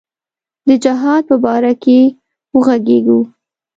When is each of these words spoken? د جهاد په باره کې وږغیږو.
د 0.67 0.69
جهاد 0.83 1.21
په 1.29 1.35
باره 1.43 1.73
کې 1.83 1.99
وږغیږو. 2.53 3.19